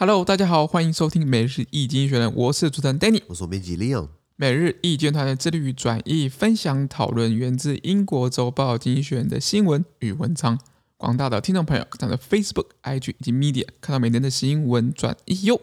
[0.00, 4.06] Hello，大家好，欢迎收听每日易经济学人，我是主持人 Danny，我是编辑 Leon。
[4.36, 10.56] 每日易经济学人致力于转译、分享、讨论源自英国周报《经济学人》的新闻与文章。
[10.96, 15.60] 广大的听众朋友，在 Facebook、IG 以及 Media 看到每天的新闻转译哟。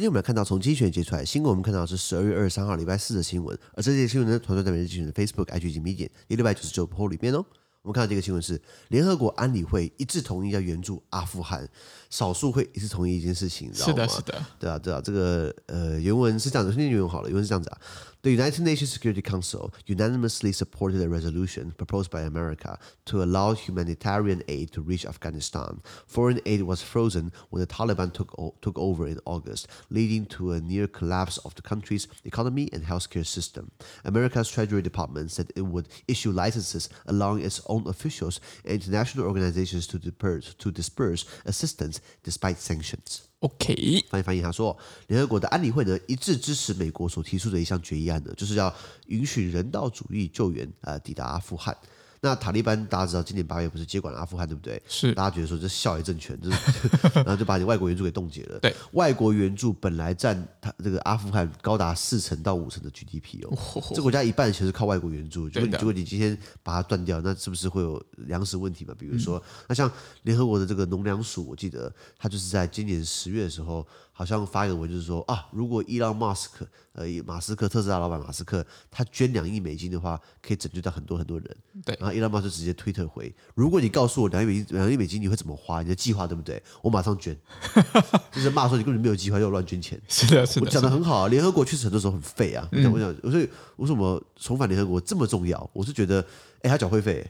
[0.00, 7.44] 今天我们看到从精选接出来新闻，我们看到是十二月二十三号礼拜四的新闻，而这些新闻呢，团队在每日精选的 Facebook、IG 以及 Medium 第六百九十九铺里面哦。
[7.81, 11.67] 我们看到这个新闻是联合国安理会一致同意要援助阿富汗，
[12.09, 13.93] 少数会一致同意一件事情，知道吗？
[13.93, 17.77] 是的，是的，对啊，对啊，这个呃原文是这样子，先念原文好了，原文是这样子啊。
[18.23, 24.71] The United Nations Security Council unanimously supported a resolution proposed by America to allow humanitarian aid
[24.71, 25.77] to reach Afghanistan.
[26.07, 30.59] Foreign aid was frozen when the Taliban took, took over in August, leading to a
[30.59, 33.69] near collapse of the country's economy and healthcare system.
[34.03, 39.86] America's Treasury Department said it would issue licenses allowing its own officials and international organizations
[39.86, 43.20] to disperse, to disperse assistance despite sanctions.
[43.38, 48.74] OK，翻译翻译，他说，联合国的安理会呢一致支持美国所提出的一项决议案呢，就是要
[49.06, 51.74] 允许人道主义救援啊、呃、抵达阿富汗。
[52.22, 54.80] 那塔利班大家知道，今年八月不是接管了阿富汗，对不对？
[54.86, 55.14] 是。
[55.14, 56.58] 大家觉得说这孝爷政权，就是，
[57.16, 58.58] 然后就把你外国援助给冻结了。
[58.58, 58.74] 对。
[58.92, 65.48] 外国援助本来占他这个阿富汗高达四成到五成的 GDP 哦，哦这国家一半的钱是靠外国援助。
[65.48, 68.94] 如果你如果你今天把它断掉，那是不是会有粮食问题嘛？
[68.98, 69.90] 比如说，嗯、那像
[70.24, 73.86] 联合国的这个农粮署，我记得它就是在今年十月的时候。
[74.20, 81.56] 好像发一个文，就是说啊，如果伊朗马斯克，呃，马斯克特斯拉老板马斯克，他捐两亿美金的话，可以拯救到很多很多人。
[81.86, 85.80] 对，然后伊朗马斯克直接推特回，如果你告诉我两亿美金，两亿美金你会怎么花？
[85.80, 86.62] 你的计划对不对？
[86.82, 87.34] 我马上捐。
[88.30, 89.98] 就是骂说你根本没有计划，又乱捐钱。
[90.06, 91.28] 是的，是的，我讲的很好啊。
[91.28, 92.68] 联合国确实很多时候很废啊。
[92.72, 95.70] 嗯、我讲，我讲，所以为什么重返联合国这么重要？
[95.72, 96.22] 我是觉得。
[96.62, 97.26] 哎，他缴会费，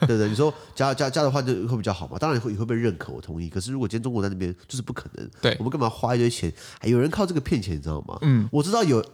[0.00, 0.28] 对不对？
[0.28, 2.18] 你说加加加的话，就会比较好嘛？
[2.18, 3.48] 当然会，也会被认可，我同意。
[3.48, 5.30] 可是如果今天中国在那边，就是不可能。
[5.40, 6.52] 对，我们干嘛花一堆钱？
[6.80, 8.18] 还有人靠这个骗钱，你知道吗？
[8.20, 9.10] 嗯，我知道有，对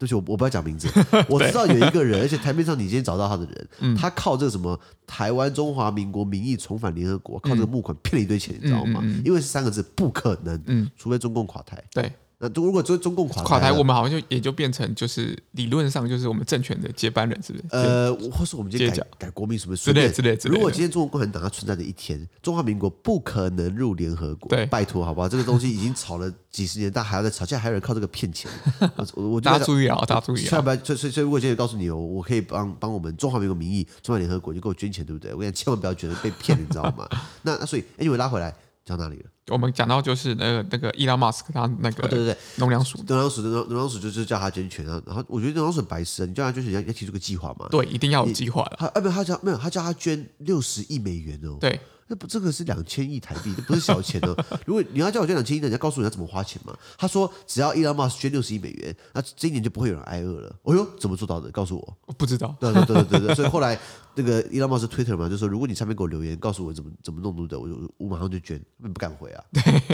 [0.00, 0.88] 不起，我我不要讲名字。
[1.28, 9.02] 我知道有一个人，而且台面上你今天找到他的人， 嗯、他靠这个什么台湾中华民国名义重返联合国，靠这个募款骗了一堆钱，你知道吗？
[9.24, 10.58] 因为是三个字，不可能。
[10.66, 11.82] 嗯，除非中共垮台。
[11.92, 12.10] 对。
[12.42, 17.64] 那如果中中共垮垮台，我们好像就也就变成就是理论上就是我们政权的接班人，是不是？
[17.70, 20.54] 呃，或是我们今天改改国民什么之类之类之类。
[20.56, 24.48] 如果今天中国共产党它存在的一天，中华民国不可能入联合国。
[24.48, 25.28] 对，拜托好不好？
[25.28, 28.50] 这个东西已经吵了几十年，但还要再吵，现在还有人靠这个骗钱。
[29.14, 30.48] 我我大家注意啊，大家注意啊！
[30.48, 35.32] 千万不要，所以所以如果今天告诉你，哦我可以帮帮我们中华民国名义重返联合国，就给我捐钱，对不对？
[35.32, 37.08] 我跟你讲，千万不要觉得被骗，你知道吗？
[37.42, 38.52] 那那所以，哎，你拉回来。
[38.84, 39.30] 讲哪里了？
[39.48, 47.66] 我们讲到就是那个那个伊朗马斯克他那个、哦、对对对农粮署农粮署的农农粮署就是叫他捐钱啊，然后我觉得农粮署很白痴啊，你叫他捐钱要要提出个计划嘛？
[47.70, 48.76] 对，一定要有计划的。
[48.78, 51.56] 他啊不，他叫没有，他叫他捐六十亿美元哦。
[51.60, 51.78] 对。
[52.12, 54.36] 这不，这个是两千亿台币，这不是小钱哦。
[54.66, 56.76] 如果你要叫我捐两千亿，那你要告诉人家怎么花钱嘛？
[56.98, 60.54] 他说只要伊朗马斯捐六十亿美元，那这一年就不会有人挨饿了。
[60.64, 61.50] 哦呦，怎么做到的？
[61.50, 61.96] 告诉我。
[62.04, 62.54] 我不知道。
[62.60, 63.34] 对对对对对。
[63.34, 63.80] 所以后来
[64.14, 68.62] 那个伊朗马斯 Twitter 嘛，就说如果你上面给我留言，告诉我怎么怎么弄的，我就我马上就捐。
[68.82, 69.42] 不敢回啊。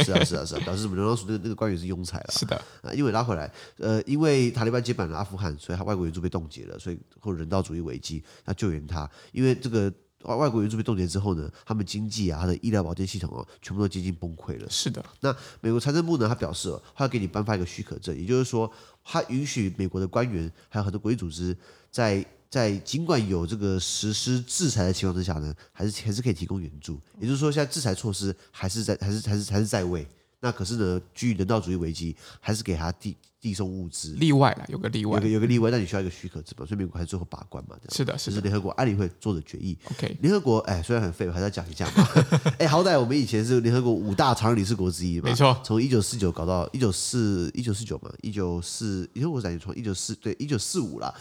[0.02, 0.96] 是啊是啊是啊，表示什么？
[0.96, 2.30] 流浪鼠那个那个官员是庸才了。
[2.30, 2.56] 是的。
[2.82, 9.92] 啊，因为拉回来，呃，因为塔利班接管了阿富汗，所以他外国援助被冻结了，所以或者人道主义危机要救援他，因为这个。
[10.24, 14.68] 外外国援助被冻结之后呢，他们经济啊，他的医疗保健系统哦，全部都接近崩溃了。
[14.68, 15.04] 是的。
[15.20, 18.70] 那美国财政部呢，他表示哦，他要给你颁发一个许可证，也就是说，
[19.04, 21.56] 他允许美国的官员还有很多国际组织
[21.90, 26.98] 在，在在尽管有这个实施制裁的情况之下呢，还是还是可以提供援助。
[27.20, 30.06] 也就是说，现在制裁措施还是在，还是还是还是在位。
[30.40, 34.14] 那可是呢，基于人道主义危机，还是给他递递送物资。
[34.14, 36.66] 例外了，有个例外，有个有个例外，那你需要一个许可证嘛？
[36.66, 37.76] 所以美国还是最后把关嘛？
[37.90, 38.36] 是的，是的。
[38.36, 39.76] 这是联合国安理会做的决议。
[39.90, 42.08] OK，联合国哎，虽然很废，我还是要讲一下嘛。
[42.58, 45.24] 哎，好歹我们以前是联合国五大常任理事国之一嘛。
[45.24, 45.58] 没错。
[45.64, 51.14] 从一九四九搞到一九四一九四九嘛，一九四，联合国在从一九四对一九四五啦。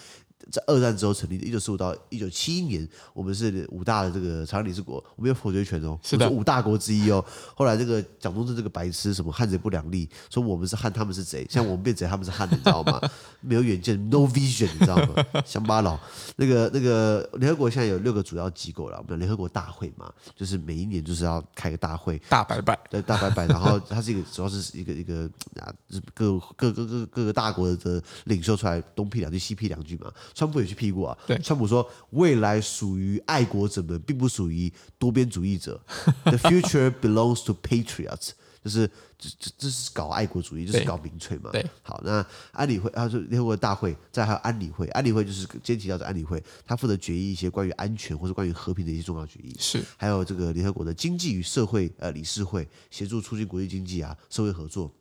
[0.50, 7.24] 在二战之后成立的，一九四五到一九七一年，我们是五大的这个常任理事国，我们有否决权哦，是的，五大国之一哦。
[7.56, 13.02] 后来这个蒋中正这个白痴，什么汉贼不两立，说我们是汉，他们是贼，像我们变贼，他们是汉，你知道吗？
[13.42, 15.26] 没有远见，no vision，你知道吗？
[15.46, 16.00] 乡巴佬。
[16.38, 23.48] 那个那个联合国现在有六个主要机构了，我们联合国大会嘛，就是每一年就是要开个大会，大拜拜，对，大拜拜。
[23.48, 25.30] 然后它是一个主要是一个一个
[25.60, 25.74] 啊，
[26.14, 30.12] 各各各各各个大国的领袖出来东辟两句西辟两句嘛。
[30.34, 31.18] 川普也去批过啊。
[31.26, 35.82] 对，川普说未来属于爱国者们，并不属于多边主义者。
[36.24, 38.32] The future belongs to patriots，
[38.64, 41.50] 就是这这这是搞爱国主义，就是搞民粹嘛。
[41.52, 49.56] 对，好，那安理会，他说联合国大会，再还有安理会，安理会就是今天提到的安理会，他负责决议一些关于安全或者关于和平的一些重要决议。
[49.60, 54.92] 是，还有这个联合国的经济与社会呃理事会，协助促进国际经济啊，社会合作。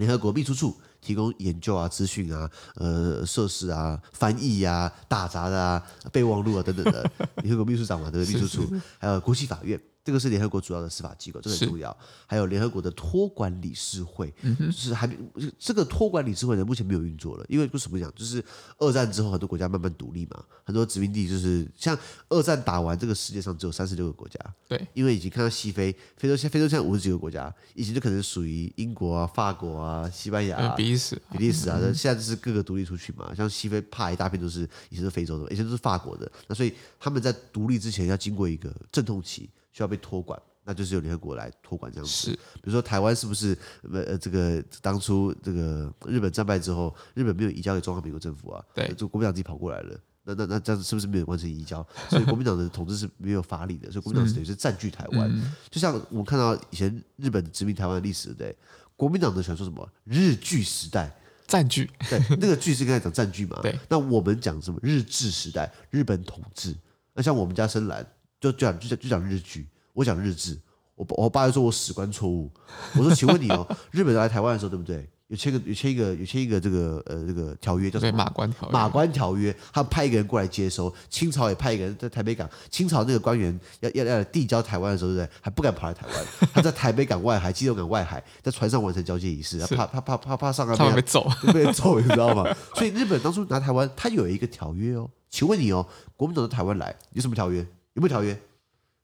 [0.00, 7.10] 联合国秘书处提供研究啊、资讯啊、呃设施啊、翻译啊、打杂的啊、备忘录啊等等的。
[7.42, 8.34] 联合国秘书长嘛，对不对？
[8.34, 9.78] 秘书处，还有国际法院。
[10.02, 11.96] 这个是联合国主要的司法机构，这个很重要。
[12.26, 15.16] 还有联合国的托管理事会，就是还没
[15.58, 18.12] 这个托管理事会呢，目前没有运作了，因为为什么讲？
[18.14, 18.42] 就是
[18.78, 21.96] 二战之后，很多国家慢慢独立嘛，很多殖民地就是像
[22.28, 24.38] 二战打完，这个世界上只有三十六个国家。
[24.68, 33.34] 对，因为已经看到西非，非洲现非洲现在五十几个国家，以前就可能属于英国啊、法国啊、西班牙、啊、比利时、比利时啊，现在就是各个独立出去嘛。
[33.34, 40.40] 像西非怕一大片都是以前是非洲的，以前都是法国的，那所以他们在独立之前要经过一个阵痛期，需要被托管。
[40.62, 42.10] 那就是由联合国来托管这样子。
[42.10, 43.56] 是，比如说台湾是不是
[43.90, 48.62] 呃这个当初这个日本战败之后，日本没有移交给中华民国政府啊？
[48.74, 49.98] 对，就国民党自己跑过来了。
[50.22, 51.84] 那那那这样是不是没有完成移交？
[52.10, 53.90] 所以国民党的统治是没有法理的。
[53.90, 55.30] 所以国民党等于是占据台湾。
[55.32, 58.54] 嗯、就像我们看到以前日本殖民台湾的历史，对，
[58.96, 59.90] 国民党的喜欢说什么？
[60.04, 61.10] 日据时代
[61.46, 61.90] 占据。
[62.10, 63.58] 对，那个据是刚才讲占据嘛？
[63.64, 63.76] 对。
[63.88, 64.78] 那我们讲什么？
[64.82, 66.76] 日治时代，日本统治。
[67.14, 68.06] 那像我们家深蓝
[68.40, 69.68] 就就讲就讲就讲日剧。
[69.92, 70.56] 我讲日志，
[70.94, 72.50] 我我爸就说我史观错误。
[72.96, 75.06] 我说，请问你哦， 日本人来台湾的时候，对不对？
[75.26, 78.18] 有签个有签一个有签一个这个呃这个条约叫什么？
[78.18, 78.72] 马关条约。
[78.72, 80.92] 马关条约，他派一个人过来接收。
[81.08, 82.48] 清朝也派一个人在台北港。
[82.70, 85.36] 清朝那个官员要要要递交台湾的时候，对不对？
[85.40, 92.44] 还不敢跑来台湾，他在台北港外海、基隆港外海，在船上完成交接仪式，他怕怕怕怕怕上岸被揍，被揍，你知道吗？
[92.74, 95.10] 所以日本当初拿台湾，他有一个条约哦。
[95.28, 95.86] 请问你哦，
[96.16, 97.64] 国民党到台湾来有什么条约？
[97.94, 98.40] 有没有条约？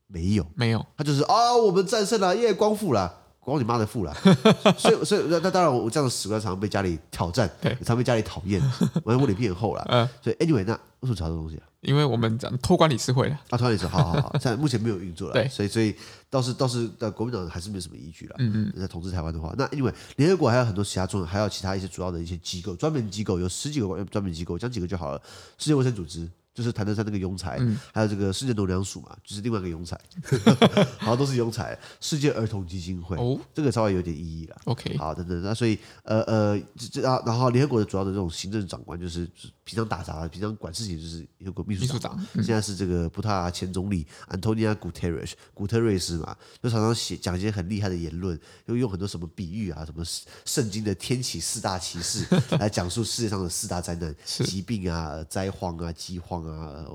[0.09, 4.15] 没有，没有，他就是啊，我们战胜了，耶，光复了，光你妈的复了，
[4.79, 8.63] 所以，所以那那当然，我这样的史观常常被家里挑战，对，常被家里讨厌，
[9.03, 11.67] 我脸皮很厚了， 嗯，所以 anyway，那为什么查这东西啊？
[11.81, 15.93] 因为我们讲托管理事会了，啊，托管理事会，好好好， 现在目前没有运作了，对，所以所以
[16.31, 25.21] 倒是倒是的，国民党还是没有什么依据了，嗯嗯，在统治台湾的话，那因为联合国还有很多其他重要，还有其他一些主要的一些机构，专门机构有十几个专门机构，讲几个就好了，
[25.59, 26.31] 世界卫生组织。
[26.57, 29.95] 就是谭德塞那个庸才，嗯、还有这个世界农粮署嘛，就是另外一个庸才
[30.99, 31.79] 好像都是庸才。
[32.01, 34.57] 世界儿童基金会，哦、这个稍微有点意义了。
[34.65, 36.59] OK，好，等等，那所以呃呃，
[36.91, 39.29] 这啊，然后联合国的主要的这种行政长官就是
[39.65, 50.03] 平常打杂、平常管事情就是联合国秘书长，现在是这个葡萄牙前总理安东尼亚古特瑞斯，古特瑞斯嘛，就常常写讲一些很厉害的言论，又用很多什么比喻啊，什么
[50.47, 52.27] 圣经的天启四大骑士
[52.59, 56.46] 来讲述世界上的四大灾难、是疾病啊、灾荒啊、饥荒。
[56.46, 56.46] 啊，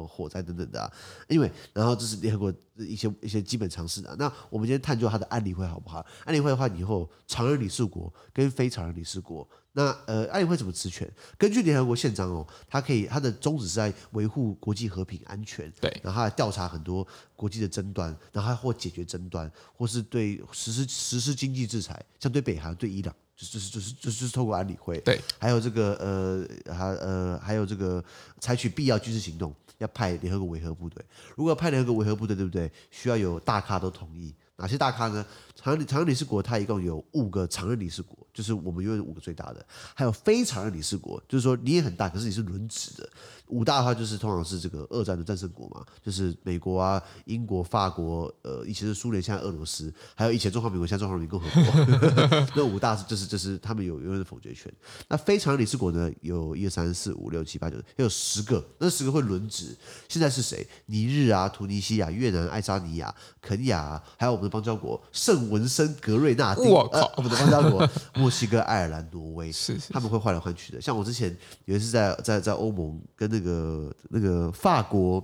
[0.08, 0.92] 火灾等等的、啊，
[1.28, 4.16] 因为然后这是联合国一些一些基本常识的。
[4.18, 6.06] 那我们今天探究它的安理会好不好？
[6.26, 11.10] 安理会的话，以后常任理事国跟非常任理事国，那呃，安理会怎么职权？
[11.38, 23.16] 根据联合国宪章哦，它可以它的宗旨是在维护国际和平安全，对，然后它来调查很多国际的争端，然后还或解决争端，或是对实施实施经济制裁，像对北韩、对伊朗。
[23.36, 28.04] 就是就是就是就是透过安理会，对，还有这个呃还呃还有这个
[28.40, 31.04] 采取必要军事行动，要派联合国维和部队。
[31.36, 32.72] 如果派联合国维和部队，对不对？
[32.92, 34.34] 需要有大咖都同意。
[34.58, 35.26] 哪些大咖呢？
[35.56, 43.10] 常任常任理事国，它一共有五个常任理事国，就是我们拥有五个最大的，还有非常任理事国，就是说你也很大，可是你是轮值的。
[43.52, 52.48] 五大的话，就是通常是这个二战的战胜国嘛，就是美国啊、英国、法国，呃，以前是苏联，现在俄罗斯，还有以前中华民国，现在中华人民共和国。
[52.56, 54.72] 那五大是就是就是他们有永远的否决权。
[55.10, 59.76] 那非常理事国呢，有一二三四五六七八九，还有十个，那十个会轮值。
[60.08, 60.66] 现在是谁？
[60.86, 70.80] 尼日啊、突尼西亚、越南、爱沙尼亚、肯亚，还有我们的邦交国圣文森格瑞纳丁，我靠，呃，我们的邦交国墨西哥、爱尔兰、挪威，是，是，是他们会换来换去的。
[70.80, 73.41] 像我之前有一次在在在欧盟跟那个。
[73.42, 75.24] 那个那个法国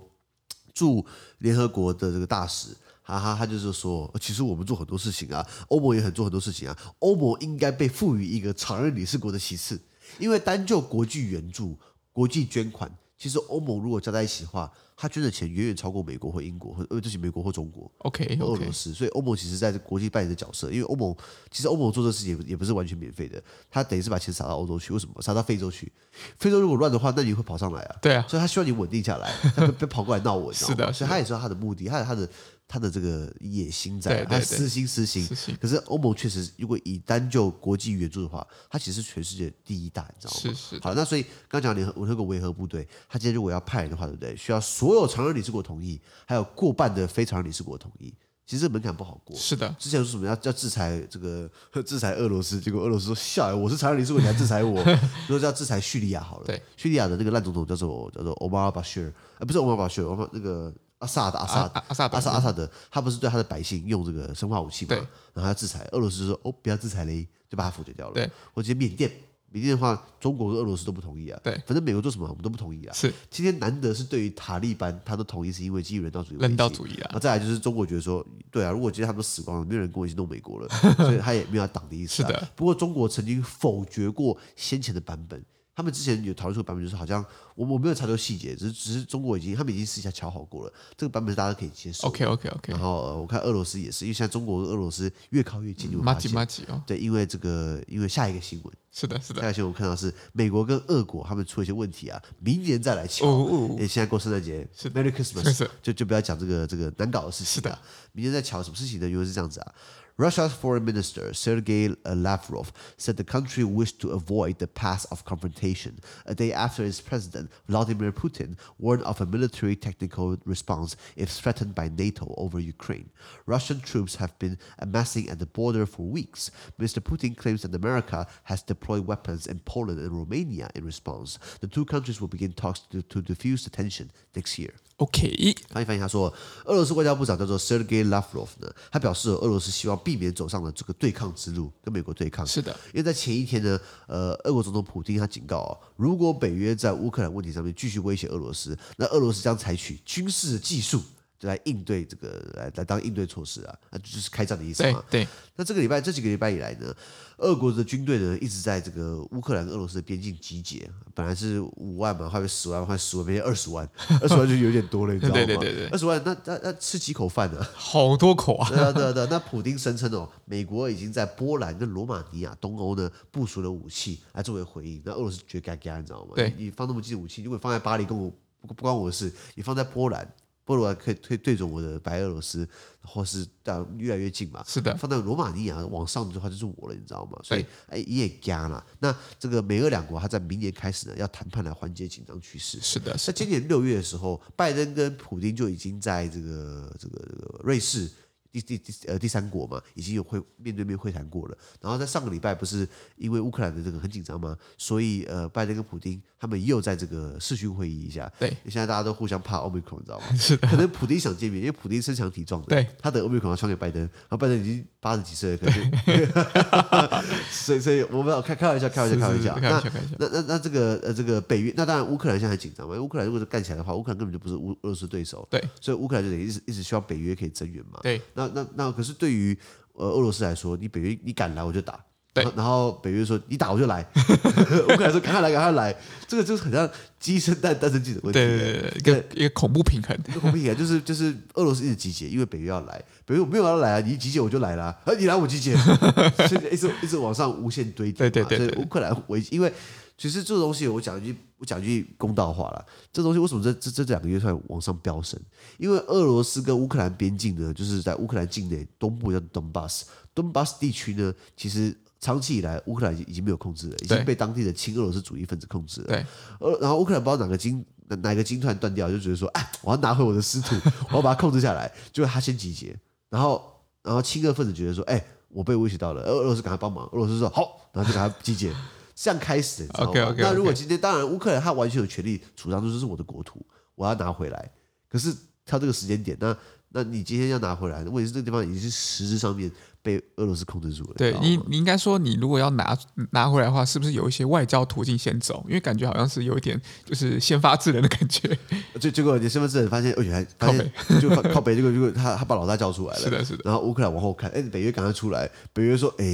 [0.74, 1.06] 驻
[1.40, 2.70] 联合国的这个大使，
[3.04, 9.80] 哈哈，他就是说，其实我们做很多事情啊，欧盟也很做很多事情啊，欧盟应该被赋予一个常任理事国的席次，
[10.20, 11.78] 因为单就国际援助、
[12.12, 17.92] 国际捐款，其实欧盟如果加在一起的话，他捐的钱远远超过美国或英国或呃，就是美国或中国。
[18.00, 21.16] OK，俄罗斯，所以欧盟其实在这国际扮演的角色，因为欧盟
[21.50, 25.22] 其实欧盟做这事情也不是完全免费的，他等于是把钱撒到欧洲去，为什么？
[25.22, 25.92] 撒到非洲去？
[26.38, 27.96] 非洲如果乱的话，那你会跑上来啊？
[28.02, 32.30] 对啊，所以他希望你稳定下来，他别别跑过来闹我，是的，所以他也知道他的目的，他有他的。
[32.68, 35.26] 他的这个野心在，他私心私心。
[35.62, 40.40] 可是欧盟确实，如果以单就国际援助的话，它其实是全世界第一大，你知道吗？
[40.42, 40.80] 是是。
[40.84, 44.36] 好，那所以刚讲联合联合国维和部队，他今天如果要派人的话，对不对？
[44.36, 48.14] 需要所有常任理事国同意，还有过半的非常任理事国同意。
[48.46, 49.34] 其实门槛不好过。
[49.38, 49.74] 是的。
[49.80, 51.50] 之前说什么要要制裁这个
[51.86, 54.84] 制裁俄罗斯，结果俄罗斯说笑，我是常任理事国，你还制裁我？
[55.28, 56.46] 说要制裁叙利亚好了。
[56.48, 56.62] 对。
[56.76, 60.74] 叙利亚的那个烂总统叫做叫做 Omar Bashir，，呃，不是奥马尔巴希尔，我们那个。
[61.00, 64.96] 阿萨德，阿萨德，阿萨德，阿萨阿萨德，他不是对他的百姓用这个生化武器嘛？
[64.96, 68.13] 然后他要制裁俄罗斯，说哦，不要制裁嘞，就把他否决掉了。
[68.13, 69.12] 对，我觉得缅甸，
[69.51, 71.39] 缅甸的话，中国跟俄罗斯都不同意啊。
[71.44, 72.94] 对，反正美国做什么，我们都不同意啊。
[72.96, 76.38] 是，今天难得是对于塔利班，他都同意，是因为基于人道主义。
[76.39, 77.12] 人道主义啊。
[77.13, 82.16] 那再来就是中国觉得说，对啊，如果今天他们都死光了，没有人跟我一起弄美国了， 所以他也没有要挡的意思。
[82.16, 82.48] 是的。
[82.56, 85.46] 不过中国曾经否决过先前的版本。
[85.77, 92.07] 他们之前有讨论出版本，就是好像我我没有查到细节，只是只是中国已经他们已经私下敲好过了，这个版本是大家可以接受。
[92.07, 92.74] OK OK OK。
[92.74, 96.81] 然后、呃、我看俄罗斯也是，因为现在中国跟俄罗斯越靠越近，就马吉马吉哦。
[96.88, 99.41] 对，因为这个，因为下一个新闻是的，是的。
[99.41, 103.27] 下一个新闻我看到是美国跟俄国他们出了一些问题啊，明年再来敲。
[103.27, 103.67] 哦哦。
[103.74, 107.53] 因为现在过圣诞节，是 Merry Christmas，就就不要讲这个这个难搞的事情。
[107.53, 107.77] 是的。
[108.13, 109.07] 明年再敲什么事情呢？
[109.07, 109.75] 因为是这样子啊。
[110.20, 116.34] Russia's foreign minister Sergei Lavrov said the country wished to avoid the path of confrontation a
[116.34, 121.90] day after its president Vladimir Putin warned of a military technical response if threatened by
[121.90, 123.12] NATO over Ukraine.
[123.46, 126.50] Russian troops have been amassing at the border for weeks.
[126.80, 127.00] Mr.
[127.00, 131.38] Putin claims that America has deployed weapons in Poland and Romania in response.
[131.62, 134.74] The two countries will begin talks to, to defuse the tension next year.
[134.98, 136.34] OK，翻译翻译，他说，
[136.66, 142.46] 俄罗斯外交部长叫做 Sergei Lavrov 呢，他表示，俄罗斯希望避免走上了这个对抗之路，跟美国对抗。
[142.48, 151.00] 是的，因为在前一天呢，呃，俄国总统普京他警告哦，如果北约在乌克兰问题上面继续威胁俄罗斯，那俄罗斯将采取军事技术。
[151.39, 155.03] 就来应对这个，来来当应对措施啊，那就是开战的意思嘛。
[155.10, 155.24] 对。
[155.24, 156.94] 对，那这个礼拜这几个礼拜以来呢，
[157.38, 163.88] 俄国的军队呢一直在这个乌克兰跟俄罗斯的边境集结，本来是五万嘛，后来十万，后来十万变成二十万，
[164.22, 165.41] 二十万就有点多了，你知道吗？
[165.46, 165.88] 对对对对。
[165.89, 167.63] 二十万，那那那吃几口饭呢？
[167.75, 168.70] 好多口啊！
[168.70, 169.27] 对啊对啊对啊。
[169.29, 176.32] 那普丁声称哦，美国已经在波兰跟罗马尼亚东欧呢部署了武器来作为回应，那俄罗斯觉得该该，你知道吗？
[176.36, 176.53] 对。
[176.58, 180.27] 你放那么近的武器，如果放在巴黎，跟我不不关我的事；你放在波兰。
[180.68, 182.68] 波罗可以可对准我的白俄罗斯，
[183.02, 184.62] 或是到越来越近嘛？
[184.68, 187.40] 是的，放在罗马尼亚往上的话就是我了，你知道吗？
[187.42, 188.86] 所以哎，也加了。
[189.00, 192.80] 那这个美俄两国，它在明年开始呢，要谈判来缓解紧张趋势。
[192.82, 198.12] 是的，在今年六月的时候，拜登跟普京就已经在这个这个这个瑞士。
[198.51, 201.58] 第第第呃第三国嘛，已经有会面对面会谈过了。
[201.82, 204.58] 然后在上个礼拜不是因为乌克兰的这个很紧张吗？
[204.77, 208.32] 所以呃拜登跟普京他们又在这个视讯会议一下。
[208.39, 210.25] 对，现在大家都互相怕奥密克戎，你知道吗？
[210.38, 210.68] 是的。
[210.68, 212.68] 可能普京想见面，因为普京身强体壮的。
[212.68, 212.88] 对。
[213.01, 217.24] 他的奥密克戎要传给拜登，然后拜登已经八十几岁了，可能。
[217.51, 219.56] 所以所以我们要开开玩笑，开玩笑，开玩笑。
[219.56, 220.16] 开玩笑，开玩笑。
[220.20, 222.94] 那那那这个呃这个北约，那当然乌克兰现在很紧张嘛。
[222.94, 225.48] 因为乌克兰如果是干起来的话，乌克兰根本就不是乌俄罗斯对手。
[225.50, 225.63] 对。
[225.82, 228.00] 所以乌克兰就得一直一直希望北约可以增援嘛。
[228.04, 228.22] 对。
[228.34, 229.58] 那那那可是对于
[229.94, 232.00] 呃俄罗斯来说，你北约你敢来我就打，
[232.34, 234.06] 对，然后北约说你打我就来，
[234.89, 235.96] 乌克兰说赶快来赶快来，
[236.27, 236.89] 这个就是很像
[237.20, 249.72] 鸡生蛋蛋生鸡的问题，对对对，一个一个恐怖平衡，一个恐怖平衡就是就是俄罗斯一直集结，因为北约要来，北约我没有要来啊，你一集结我就来了，啊，你来我集结，所以一直一直往上无限堆叠，对对对，对，所以乌克兰危机，因为。
[250.18, 252.86] 其实这个东西，我讲一句，我讲一句公道话了。
[253.14, 255.40] 这东西为什么这这这两个月突然往上飙升？
[255.78, 266.08] 因为俄罗斯跟乌克兰边境呢，就是在乌克兰境内东部叫 Donbass，Donbass 地区呢，其实长期以来乌克兰已经没有控制了，已经被当地的亲俄罗斯主义分子控制了。
[266.08, 266.26] 对。
[266.60, 270.76] 呃，然后乌克兰不知道哪个筋哪哪个筋突然断掉，就觉得说，哎，我要拿回我的失土，
[271.12, 271.94] 我要把它控制下来。
[272.12, 272.98] 结果他先集结，
[273.30, 273.64] 然后
[274.02, 277.06] 然后亲俄分子觉得说，哎，我被威胁到了，俄俄罗斯赶快帮忙。
[277.12, 278.74] 俄罗斯说好，然后就赶快集结。
[279.20, 280.42] 这样开始，你知道吗？Okay, okay, okay.
[280.44, 284.72] 那如果今天，当然乌克兰他完全有权利主张说这是我的国土，我要拿回来。
[285.10, 286.56] 可是他这个时间点，那
[286.90, 289.72] 那你今天要拿回来，问题是这个地方已经是实质上面
[290.08, 291.16] 被俄罗斯控制住了。
[291.18, 292.98] 对你，你应该说，你如果要拿
[293.32, 295.66] 拿回来的话，是不是有一些外交途径先走？
[295.68, 298.58] 因为感觉好像是有一点就是先发制人的感觉。
[298.98, 303.20] 就结果你身份证发现，哦，原来发现就靠北，结果结果他他把老大叫出来了。
[303.20, 303.64] 是的，是的。
[303.66, 306.26] 然后乌克兰往后看，哎，北约赶快出来，北约说，哎，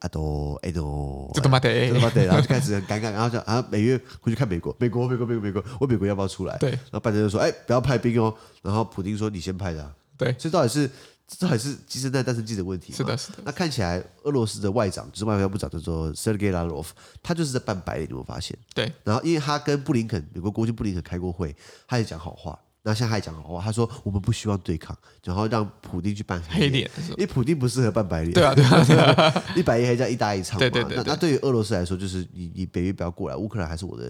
[0.00, 6.58] 阿多，哎多，这他妈的，这他妈的，然后就开始很尴尬，然后讲啊，北约回去看美国，美国，美国，美国，美国，我美国要不要出来？
[6.58, 6.70] 对。
[6.70, 8.34] 然后拜登就说，哎，不要派兵哦。
[8.60, 9.94] 然后普京说，你先派的。
[10.18, 10.34] 对。
[10.38, 10.90] 所以到底是？
[11.26, 12.92] 这还是鸡生蛋，蛋生鸡的问题。
[12.92, 13.38] 是的，是的。
[13.44, 16.86] 那看起来，俄罗斯的外长就是外交部长叫做 Sergei Lavrov，
[17.22, 18.56] 他就是在扮白脸，你有没有发现？
[18.74, 18.92] 对。
[19.02, 21.54] 然后，因为他跟布林肯，美国国务卿布林肯开过会，
[21.88, 22.58] 他也讲好话。
[22.82, 28.32] 那现在他也讲好话，他说我们不希望对抗，然后让普丁去扮黑脸，因为普丁不适合扮白脸。
[28.32, 29.42] 对啊，对啊，对啊。
[29.56, 30.60] 一白一黑这样一搭一唱嘛。
[30.60, 30.96] 对对对，对。
[30.98, 34.08] 那那对于俄罗斯来说，就是你你北约不要过来，乌克兰还是我的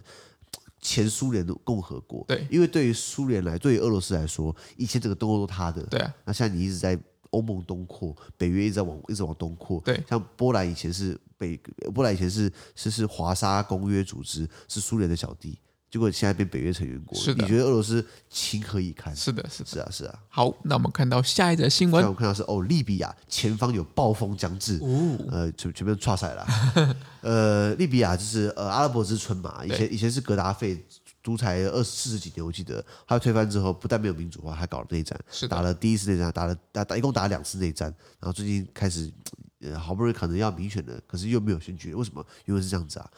[0.80, 2.24] 前苏联的共和国。
[2.28, 2.46] 对。
[2.50, 5.82] 因为对于苏联来，对于俄罗斯来说，以前整个东欧都他的。
[5.84, 6.14] 对啊。
[6.24, 6.98] 那现在你一直在。
[7.30, 9.82] 欧盟东扩，北约一直在往一直往东扩。
[9.84, 11.56] 对，像波兰以前是北，
[11.92, 15.58] 波兰以前是是是华沙公约组织，是苏联的小弟，
[15.96, 17.18] 结果现在变北约成员国。
[17.18, 19.16] 是的，你觉得俄罗斯情何以堪？
[19.16, 20.18] 是的，是的，是啊，是啊。
[20.28, 26.46] 好，那我们看到下一则新闻，我们看到是哦，利比亚前方有暴风将至，哦、呃，全全面剉赛了。
[27.22, 30.84] 呃，利比亚就是呃阿拉伯之春嘛，以前以前是格达费。
[31.22, 39.12] 独裁二十四十几年，我记得他推翻之后，不但没有民主化，还搞了内战，打了第一次内战，打了打打，一共打了两次内战，然后最近开始，
[39.60, 42.24] 呃，好不容易可能要民选了，可是又没有选举，为什么？
[42.44, 43.10] 因为是这样子啊。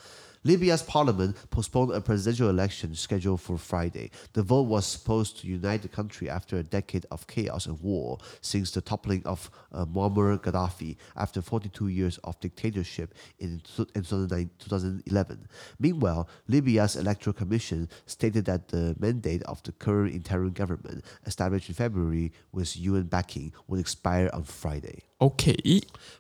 [0.46, 4.12] Libya's parliament postponed a presidential election scheduled for Friday.
[4.34, 8.18] The vote was supposed to unite the country after a decade of chaos and war
[8.42, 15.48] since the toppling of uh, Muammar Gaddafi after 42 years of dictatorship in 2011.
[15.80, 21.76] Meanwhile, Libya's electoral commission stated that the mandate of the current interim government, established in
[21.76, 25.04] February with UN backing, would expire on Friday.
[25.20, 25.56] OK，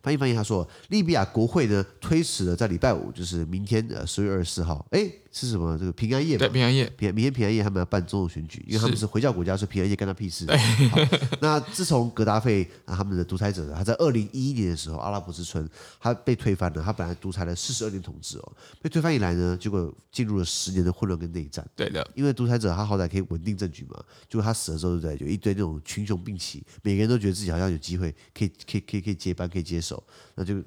[0.01, 5.08] 翻译翻译，他说，利比亚国会呢推迟了在礼拜五，就是明天呃 十月二十四号，哎。
[5.30, 5.78] 是什么？
[5.78, 6.38] 这个平安夜嘛？
[6.38, 10.44] 对，平安夜，平明天平安夜他们要办总统选举，因为他们是回教国家，所以平安夜干他屁事。
[11.40, 15.68] 那自从格达费啊，他们的独裁者，他在二零一一年的时候，阿拉伯之春，
[16.00, 16.82] 他被推翻了。
[16.82, 21.64] 他本来独裁了四十二年统治哦，被推翻以来呢，结果进入了十年的混乱跟内战。
[21.76, 25.26] 对的，因为独裁者他好歹可以稳定政局嘛，结果他死了之后，对不对？
[25.26, 30.02] 有一堆那种群雄并起，每个人都觉得自己好像有机会可以可以可以可以接班，可以接手，
[30.34, 30.60] 那就。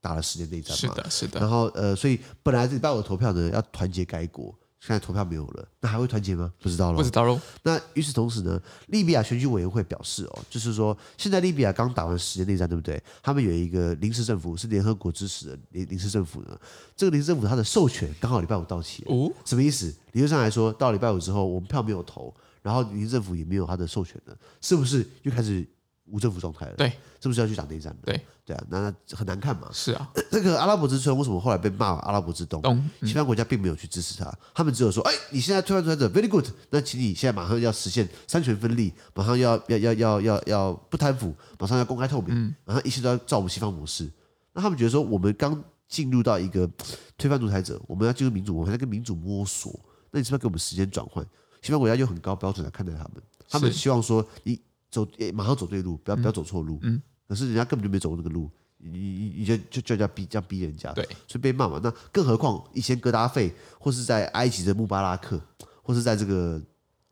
[0.00, 1.40] 打了十年内战嘛，是的，是的。
[1.40, 6.50] 然后呃，所以本来这礼拜五的投票呢，要团结该国，现在投票没有了，那还会团结吗？
[6.62, 7.38] 不知道了，不知道喽。
[7.62, 13.02] 那与此同时呢，利比亚选举委员会表示哦，就是说现在利比亚刚打完十年内战，对不对？
[13.22, 16.58] 他们有一个临时政府，是联合国支持的临临时政府呢。
[16.96, 19.94] 这个临时政府它的授权刚好礼拜五到期哦，什么意思？
[20.12, 25.68] 理论上来说，到礼拜五之后，我们票没有投，然后临时政府也没有他的授权了，是不是又开始？
[26.10, 26.88] 无政府状态了，对，
[27.20, 27.98] 是不是要去打内战了？
[28.04, 29.68] 对，对啊，那很难看嘛。
[29.72, 32.62] 是啊， 这个阿拉伯之春为什么后来被骂阿拉伯之冬？
[33.02, 36.46] 西方国家并没有去支持他，他们只有说：“哎，你现在推翻独裁者，very good。
[36.70, 44.10] 那请你现在马上要实现三权分立，马上要要要要要要不贪腐，马上要公开透明，嗯、然后一切都要照我们西方模式。
[44.52, 46.68] 那他们觉得说，我们刚进入到一个
[47.16, 49.78] 推翻独裁者，我们要进入民主，我们还在跟民主摸索。
[50.10, 51.24] 那你是不是要给我们时间转换？
[51.62, 54.60] 西方国家用很高标准来看待他们，他们希望说你。
[54.90, 56.78] 走，马上走对路，不要不要走错路。
[56.82, 60.92] 嗯，可是人家根本就没走过那个路，你你你就就就叫逼，这样逼人家。
[60.92, 61.80] 对，所以被骂嘛。
[61.82, 65.40] 那更何况以前格达费，或是在埃及的穆巴拉克，
[65.82, 66.60] 或是在这个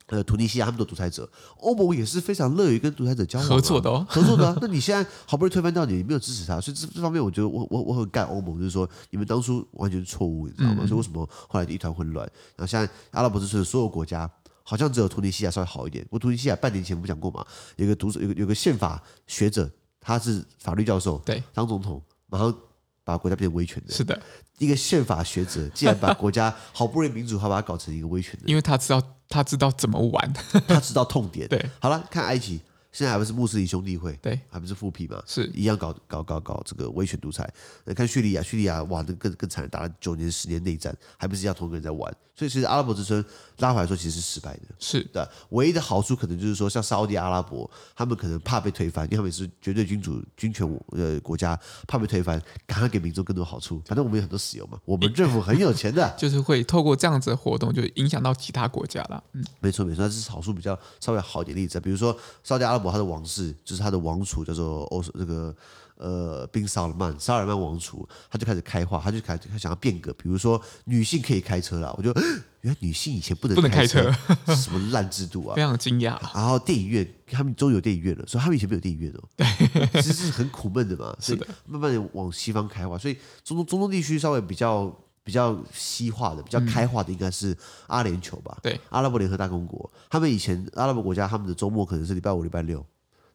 [0.06, 4.58] 呃突尼西亚，他们的独裁者，欧盟也是非常乐于跟独裁者交往、啊、合作的哦，合作的、啊。
[4.60, 10.78] 那你现在好不容易推翻掉你，你没有支持他，所以这这方面我觉得我我我很干欧盟，就是说你们当初完全是错误，你知道吗？
[10.80, 12.26] 嗯、所以为什么后来一团混乱？
[12.56, 14.28] 然后现在阿拉伯之春的所有国家。
[14.68, 16.06] 好像只有突尼西亚稍微好一点。
[16.10, 17.42] 我突尼西亚半年前不讲过嘛？
[17.76, 22.54] 有个读者，有个有个宪法学者，他是法律教授，对，当总统，然后
[23.02, 23.94] 把国家变成威权的。
[23.94, 24.20] 是的，
[24.58, 28.42] 一个宪法学者竟然把国家好不容易民主他，把它搞成一个威权的。
[28.44, 30.30] 因为他知道，他知道怎么玩，
[30.66, 31.48] 他知道痛点。
[31.48, 32.60] 对，好了，看埃及。
[32.90, 37.48] 现在还不是穆斯林兄弟会，对，还不是复辟嘛，是一样搞搞搞搞这个威权独裁。
[37.84, 42.12] 你看叙利亚，叙利亚哇，那更更惨，打了九年十年内战，还不是一样同个人在玩。
[42.38, 43.22] 所以其实阿拉伯之春
[43.58, 44.62] 拉回来说，其实是失败的。
[44.78, 53.80] 是的，唯一的好处可能就是说，像沙乌地阿拉伯，他们可能怕被推翻，因为他们也是绝对君主军权呃国家，怕被推翻，赶快给民众更多好处。
[53.84, 59.22] 反正我们有很多石油嘛，我们政府很有钱的， 就是会透过这样子的活动，就影响到其他国家了。
[59.34, 61.78] 嗯，没错没错，这是少数比较稍微好一点例子。
[61.78, 62.88] 比如说沙乌地阿拉伯。
[62.88, 65.54] 伯他的王室就是他的王储叫做欧这个
[65.98, 72.12] 呃宾萨尔曼萨尔曼王储，他就开始开化，他就开始他想要变革，比如说女性可以开车了，我就
[72.62, 74.10] 原来女性以前不能不能开车，
[74.54, 76.18] 什么烂制度啊， 非常惊讶。
[76.34, 84.94] 然后电影院他们终于有电影院了，所以他们以前没有电影院哦， 对，其实是很苦闷的嘛， 所以慢慢的往西方开化，所以中东中东地区稍微比较。
[85.24, 87.54] 比较西化的、比较开化的，应该是
[87.86, 88.56] 阿联酋吧？
[88.62, 92.82] 对，阿拉伯联合大公国，他们以前阿拉伯国家，他们的周末可能是礼拜五、礼拜六，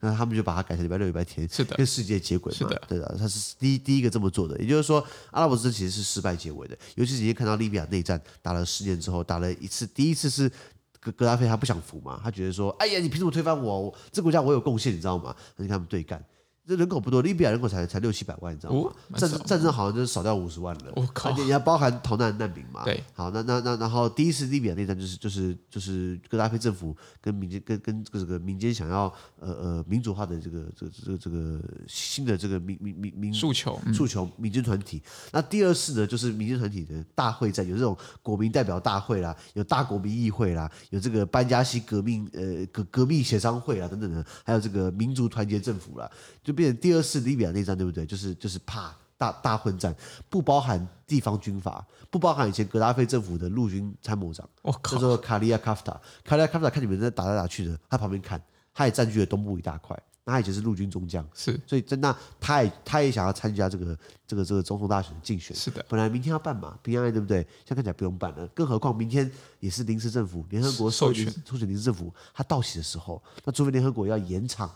[0.03, 2.57] 那他们就把它改成礼拜六、礼拜天，是的，跟世界接轨嘛。
[2.57, 4.59] 是的，对的，他是第一第一个这么做的。
[4.59, 4.99] 也就是说，
[5.31, 6.77] 阿拉伯之争其实是失败结尾的。
[6.95, 10.51] 尤其是今天看到利比亚内战打了十年之后，打了一次，第一次是
[10.99, 13.81] 格格达菲他不想服嘛，他觉得说，哎呀，你凭什么推翻我？
[13.83, 15.33] 我这国家我有贡献，你知道吗？
[15.55, 16.21] 那你看他们对干。
[16.65, 18.89] 这人口不多，利比亚人口才才六七百万，你知道吗？
[18.89, 20.93] 哦、战争战争好像就是少掉五十万了。
[20.95, 21.30] 我、哦、靠！
[21.30, 22.86] 而且也包含逃难难民嘛。
[22.86, 23.04] 对。
[23.13, 35.02] 好，那那那然后第一次利比亚内战就是就是就是戈达菲政府跟民间跟跟这个民间想要呃呃民主化的这个这个这个这个新的这个民民民民诉求诉求民间团体。
[35.34, 46.10] 那第二次呢，就是民间团体的大会战，有这种国民代表大会啦，有大国民议会啦，有这个班加西革命呃革革命协商会啦等等的，还有这个民族团结政府啦。
[46.41, 48.05] 就变成第二次利比亚内战，对不对？
[48.05, 49.95] 就是就是怕大大混战，
[50.29, 54.47] 不包含地方军阀，不包含以前格拉菲政府的陆军参谋长，
[54.83, 55.99] 叫做卡利亚卡夫塔。
[56.23, 58.41] 卡利亚卡夫塔看你们在打来打去的，他旁边看，
[58.73, 59.97] 他也占据了东部一大块。
[60.25, 65.53] 那他以前是陆军中将，是，所以在那他也他也想要参加这个这个这个总统大选竞选。
[65.53, 67.45] 是的，本来明天要办嘛，平安夜对不对？
[67.65, 74.71] 现在看起来不用办了，更何况明天也是临时政府，联合国授权授权临时政府，他到期的时候，那除非联合国要延长。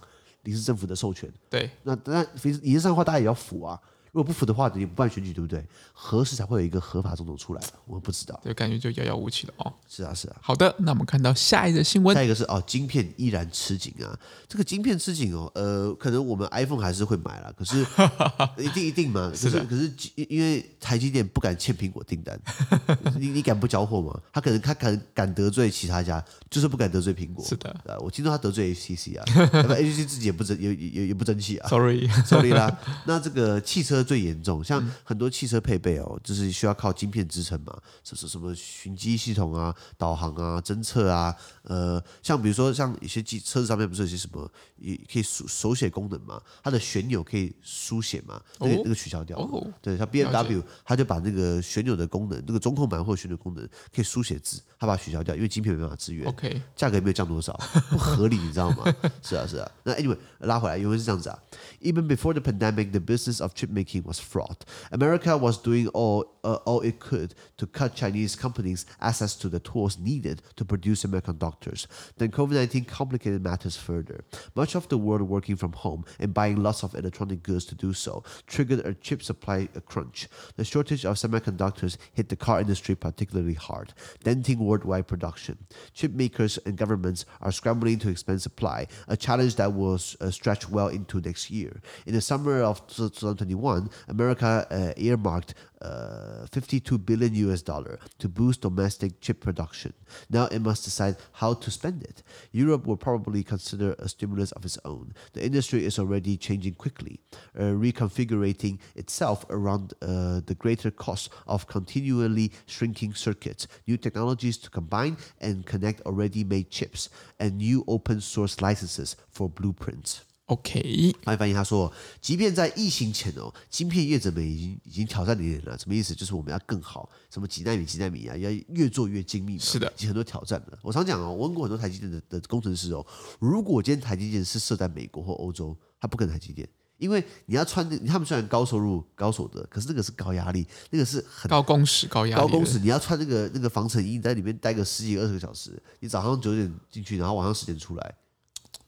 [0.48, 2.24] 临时政府的授权，对，那那
[2.62, 3.78] 理论上的话，大家也要服啊。
[4.18, 5.64] 如果不服的话，你不办选举，对不对？
[5.94, 7.62] 何时才会有一个合法总统出来？
[7.86, 9.72] 我不知道，对，感觉就遥遥无期了哦。
[9.88, 10.36] 是啊，是啊。
[10.42, 14.18] 好的，那我们看到下一个新闻，下一个是哦，晶片依然吃紧啊。
[14.48, 17.86] 这个晶片吃紧哦，呃，可能我们 iPhone 还是会买了，可是
[18.58, 19.30] 一定一定嘛。
[19.30, 22.40] 可是，是可是因为台积电不敢欠苹果订单，
[23.20, 24.20] 你你敢不交货吗？
[24.34, 27.46] 他可能他敢敢得罪其他家，就是不敢得罪苹果。
[27.46, 31.70] 是的，我听说他得罪 HTC 啊， HTC 自己也不争也也也不争气啊。
[31.70, 32.76] Sorry Sorry 啦。
[33.06, 34.07] 那这个汽车。
[34.08, 57.54] 最严重，像很多汽车配备哦，就是需要靠晶片支撑嘛，什么什么寻机系统啊、导航啊、侦测啊，呃，像比如说像一些机车子上面不是有些什么也可以手手写功能嘛，它的旋钮可以书写嘛，那个那个取消掉，哦、对，像 B M W，它就把那个旋钮的功能，那个中控板或者旋钮功能可以书写字，它把它取消掉，因为晶片没办法支援，OK，价格也没有降多少，
[57.90, 58.86] 不合理，你知道吗？
[59.22, 61.40] 是啊，是啊，那 Anyway 拉回来，因为是这样子啊
[61.82, 64.66] ，Even before the pandemic, the business of chip making was fraught.
[64.92, 69.60] America was doing all, uh, all it could to cut Chinese companies' access to the
[69.60, 71.88] tools needed to produce semiconductors.
[72.18, 74.24] Then COVID 19 complicated matters further.
[74.56, 77.94] Much of the world working from home and buying lots of electronic goods to do
[77.94, 80.28] so triggered a chip supply crunch.
[80.56, 85.58] The shortage of semiconductors hit the car industry particularly hard, denting worldwide production.
[85.94, 90.70] Chip makers and governments are scrambling to expand supply, a challenge that will uh, stretch
[90.70, 91.82] well into next year.
[92.06, 93.77] In the summer of 2021,
[94.08, 99.94] America uh, earmarked uh, 52 billion US dollar to boost domestic chip production.
[100.30, 102.24] Now it must decide how to spend it.
[102.52, 105.14] Europe will probably consider a stimulus of its own.
[105.34, 107.20] The industry is already changing quickly,
[107.58, 114.70] uh, reconfiguring itself around uh, the greater cost of continually shrinking circuits, new technologies to
[114.70, 117.10] combine and connect already made chips,
[117.40, 120.27] and new open source licenses for blueprints.
[120.48, 126.16] OK，翻译翻译，他说，即便在疫情前哦，晶片业者们已经已经挑战你了，什么意思？
[126.16, 129.60] 就是我们要更好，什么几纳米几纳米啊，要越做越精密嘛。
[129.60, 130.80] 是的，已经很多挑战了。
[130.82, 133.06] 我常讲哦，我问过很多台积电的的工程师哦，
[133.40, 136.66] 如果今天台积电是设在美国或欧洲，他不可能台积电，
[136.98, 148.16] 因为你要穿，他们虽然高收入高所得，可是那个是高压力，那个是很高工时高压力，高工时，你要穿那个那个防尘衣，你在里面待个十几二十个小时，你早上九点进去，然后晚上十点出来。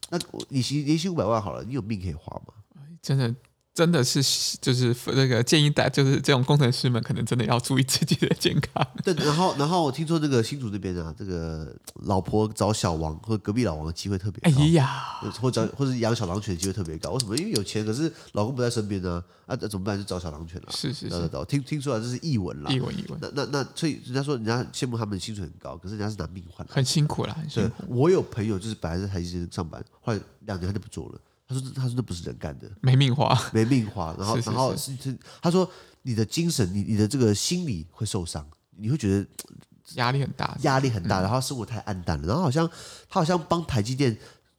[0.09, 0.19] 那
[0.49, 2.53] 你薪年薪五百万好了，你有命可以花吗？
[3.01, 3.35] 真的。
[3.79, 4.21] 真的是，
[4.59, 8.85] 就是那个建议大，就是这种工程师们可能真的要注意自己的健康。
[9.05, 14.59] 对，然后，然后我听说这个新竹这边啊，这个老婆找小王或隔壁老王的机会特别高。
[14.61, 17.11] 哎呀，或者或者养小狼犬的机会特别高。
[17.11, 17.37] 为什么？
[17.37, 19.23] 因为有钱，可是老公不在身边呢。
[19.45, 19.97] 啊，怎么办？
[19.97, 20.67] 就找小狼犬了。
[20.71, 22.69] 是是是，听听说来这是译文了。
[22.71, 23.17] 译文译文。
[23.21, 26.67] 那那那，所以人家说人家羡慕他们薪水很高，可是人家是拿命换。
[26.69, 27.85] 很辛苦啦，很辛苦。
[27.87, 31.19] 我有朋友就是本来在台积电上班，后来两年他就不做了。
[31.49, 34.15] 他说：“他说那不是人干的，没命花，没命花。
[34.19, 35.67] 然后，然后是是，他说
[36.03, 39.27] 你的精神，你你的这个心理会受伤，你会觉得
[39.95, 41.21] 压力很大，压力很大。
[41.21, 42.27] 然后生活太暗淡了。
[42.27, 42.69] 然后好像
[43.09, 44.15] 他好像帮台积电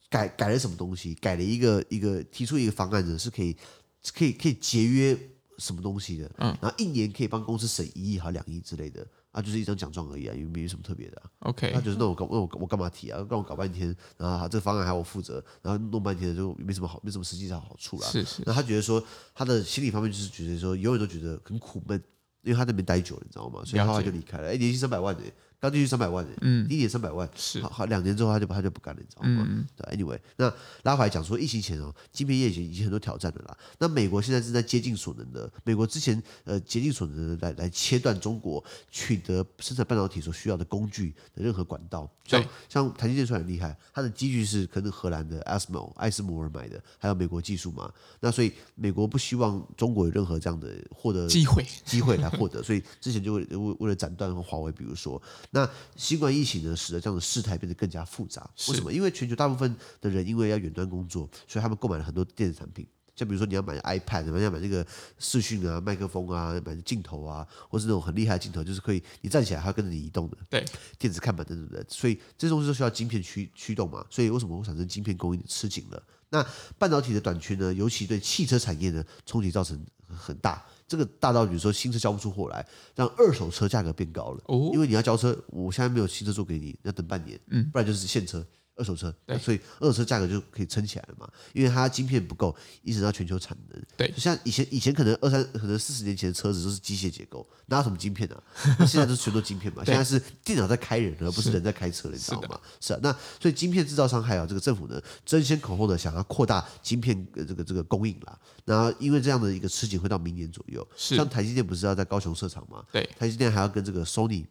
[0.09, 3.55] 改改了什么东西，改了一个一个提出一个方案呢，是可以
[4.13, 5.17] 可以可以节约
[5.59, 9.07] 什么东西的，嗯，然后一年可以帮公司省一亿还两亿之类的。
[9.31, 11.29] 啊，就是一张奖状而已啊，因为没什么特别的、啊。
[11.39, 13.25] OK，他就是那我搞那我我干嘛提啊？
[13.29, 18.05] 让我搞半天，然后这个方案还要我负责，然后弄半天就没什么好，没什么实际上好处了。
[18.07, 18.43] 是是。
[18.45, 22.01] 那他觉得说，他的心理方面就是觉得说，永远都觉得很苦闷，
[22.43, 23.61] 因为他在那边待久了，你知道吗？
[23.65, 24.49] 所以他后来就离开了。
[24.49, 25.23] 哎，年薪三百万的。
[25.61, 29.45] 刚进去三百万，嗯，第一年三百万，是好好两年之后他就他就不干了，你知道吗？
[29.47, 33.55] 嗯、对，anyway，那拉回来讲说，疫情前哦，晶片业已经已经很多挑战了啦。
[33.77, 42.09] 那美国现在正在竭尽所能的，美国之前呃竭尽所能的来来切断中国取得生产半导体所需要的工具的任何管道。
[42.25, 47.91] 像像台积电虽然很厉害，它的机具是可能荷兰的 ASML 艾斯摩尔买的，还有美国技术嘛。
[48.21, 55.21] 那所以美国不希望中国有任何这样的获得机会机会来获得，所以之前就为为为了斩断和华为，比如说。
[55.51, 58.49] 那新冠疫情呢，使得这样的事态变得更加复杂。
[58.69, 58.91] 为什么？
[58.91, 62.87] 因为全球大部分的人因为要远端工作，所以他们购买了很多电子产品。
[63.13, 64.85] 像比如说你要买 iPad，你要买那个
[65.19, 70.37] 视讯啊、麦克风啊、买镜头啊，或是那种很厉害的镜头，就是可以你站起来它跟着你移动的。
[70.49, 70.65] 对，
[70.97, 71.85] 电子看板等等的。
[71.89, 74.05] 所以这些东西都需要晶片驱驱动嘛。
[74.09, 76.01] 所以为什么会产生晶片供应的吃紧了？
[76.29, 76.43] 那
[76.79, 80.65] 半导体的短缺呢，尤其对汽车产业呢，冲击造成很大。
[80.91, 84.43] 这个大到比如说新车交不出货来，让二手车价格变高了。
[84.47, 87.39] 哦，因为你要交车，我现在没有新车做给你，要等半年。
[87.47, 88.45] 嗯，不然就是现车。
[88.81, 93.79] 二手车，所以二手车价格就可以撑起来了嘛，因为它晶片不够，一直到全球产能。
[93.95, 98.43] 对，像以前以前可能二三可能四十年前的车子都是机械结构，哪有什么晶片啊？
[98.79, 102.59] 那现在都是全都晶片嘛， 现在是电脑在开人，而不是人在开车了，你知道吗？
[102.79, 108.39] 是，是啊，那所以晶片制造商还有这个政府呢，争先恐后的想要扩大晶片这个这个供应啦。
[108.65, 112.83] 然后因为这样的一个吃紧会到明年左右，像台积电不是要在高雄设厂吗？
[112.91, 114.45] 对，台积电还要跟这个 Sony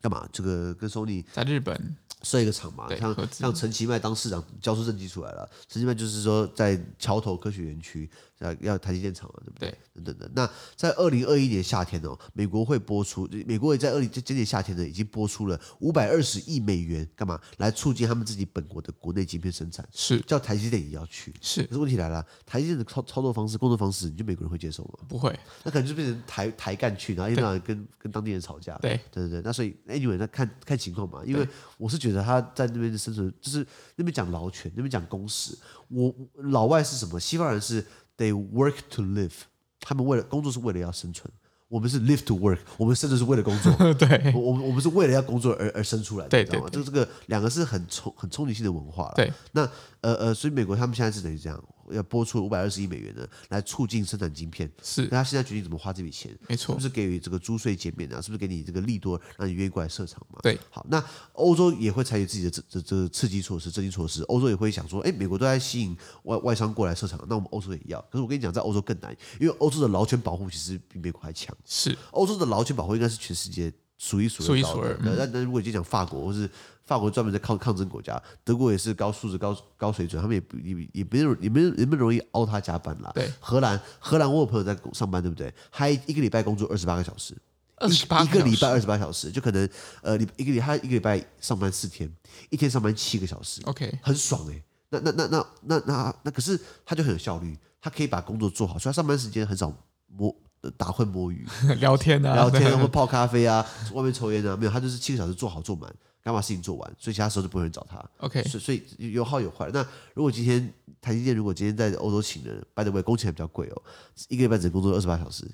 [0.00, 0.28] 干嘛？
[0.32, 1.96] 这个跟 Sony 在日本。
[2.26, 5.48] 设一个厂嘛，像像陈其迈当市长交出政绩出来了。
[5.68, 9.78] 陈其迈就是说在桥头科学园区要要台积电厂了，对不对？
[9.94, 10.30] 等等的。
[10.34, 19.86] 那在二零二一年夏天哦，美国会播出，美国也在二零今年夏天呢，已经播出了五百二十亿美元，干嘛来促进他们自己本国的国内晶片生产？
[19.92, 21.34] 是叫台积电也要去？
[21.40, 21.62] 是。
[21.64, 24.98] 可是问题来了，台积电的操操作方式、工作方式，你觉得美国人会接受吗？
[25.08, 28.76] 不会，那可能就变成台台干去，然后一天到晚跟跟当地人吵架。
[28.78, 29.42] 对对对对。
[29.42, 35.56] 那所以 anyway，那看看情况嘛，因为我是觉得他在那边的生存，就是那边讲劳权，那边讲工时。
[35.88, 37.18] 我老外是什么？
[37.18, 37.84] 西方人是。
[38.18, 39.32] They work to live，
[39.80, 41.30] 他们为了工作是为了要生存，
[41.68, 43.72] 我们是 live to work，我们甚至是为了工作。
[43.94, 46.70] 对，我我们我们是为了要工作而而生出来的，对，你知道吗？
[46.70, 49.12] 就这个两个是很冲很冲击性的文化了。
[49.16, 49.62] 对，那
[50.00, 51.62] 呃呃，所以美国他们现在是等于这样。
[51.90, 54.70] 要拨出五百二十亿美元呢，来促进生产晶片。
[54.82, 56.36] 是，那他现在决定怎么花这笔钱？
[56.48, 58.20] 没错，是不是给予这个租税减免啊？
[58.20, 60.38] 是不是给你这个利多，让你愿意过来设厂嘛？
[60.42, 64.22] 对，好，那欧洲也会采取自己的这这这刺激措施、振兴措施。
[64.24, 68.00] 欧洲也会想说，哎，美国都在吸引外外商过来设厂，那我们欧洲也要。
[68.10, 71.56] 可是我跟你讲，在欧洲更难，因为欧洲的劳权保护其实比美国还强。
[71.64, 74.98] 是，欧洲的劳权保护应该是全世界数一数二高的。
[75.02, 76.48] 那那、嗯、如果你就讲法国或是。
[76.86, 83.10] 法国专门在抗抗争国家，德国也是高素质、高高水准，他们也不也也没有也没也没容易熬他加班啦。
[83.12, 85.52] 对，荷兰荷兰我有朋友在上班，对不对？
[85.72, 87.36] 他一个礼拜工作二十八个小时，
[87.78, 89.68] 二十八一个礼拜二十八小时，就可能
[90.00, 92.08] 呃，你一个礼他一个礼拜上班四天，
[92.50, 94.64] 一天上班七个小时，OK，很爽哎、欸。
[94.90, 100.32] 那那那那那那那可是他就很有效率，他可以把工作做好，所以他上班时间很少摸
[100.72, 101.46] 打混摸鱼
[101.80, 105.92] 聊天啊，聊天或泡咖啡啊， 外面抽烟啊，没有，他就是七个小时做好做满。
[106.22, 108.04] 该把事情做完，所以其他时候就不会找他。
[108.18, 109.70] OK，所以所以有好有坏。
[109.72, 109.80] 那
[110.12, 113.82] 如果今天台积电如果今天在欧洲请人，by the way，工钱还比较贵哦，
[114.28, 115.48] 一个礼拜只工作二十八小时。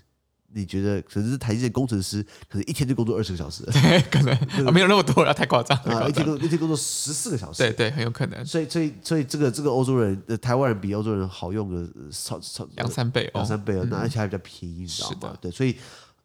[0.55, 3.63] 你觉得可能是台积电工程师，可能一天就工作二十个小时？
[3.73, 6.09] 对，可能、没有那么多了，太夸张了。
[6.09, 7.63] 一天工一天工作十四个小时？
[7.63, 8.45] 对对，很有可能。
[8.45, 15.37] 所以所以所以这个这个欧洲人，呃，台湾人比欧洲人好用的超超两三倍哦，两三倍哦，那、嗯、而且还比较便宜，你知道吗？
[15.41, 15.77] 对，所以。